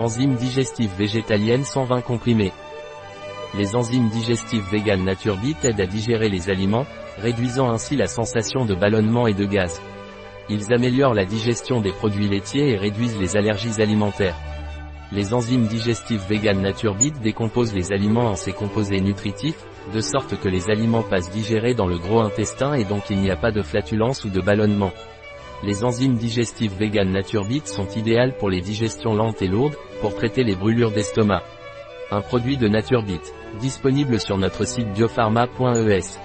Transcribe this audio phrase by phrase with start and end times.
[0.00, 2.52] Enzymes digestives végétaliennes 120 comprimés.
[3.56, 6.84] Les enzymes digestives vegan NatureBit aident à digérer les aliments,
[7.22, 9.80] réduisant ainsi la sensation de ballonnement et de gaz.
[10.48, 14.34] Ils améliorent la digestion des produits laitiers et réduisent les allergies alimentaires.
[15.12, 19.64] Les enzymes digestives vegan NatureBit décomposent les aliments en ses composés nutritifs,
[19.94, 23.30] de sorte que les aliments passent digérés dans le gros intestin et donc il n'y
[23.30, 24.90] a pas de flatulence ou de ballonnement.
[25.62, 30.44] Les enzymes digestives vegan NatureBit sont idéales pour les digestions lentes et lourdes, pour traiter
[30.44, 31.42] les brûlures d'estomac.
[32.10, 33.20] Un produit de NatureBit,
[33.60, 36.18] disponible sur notre site biopharma.es.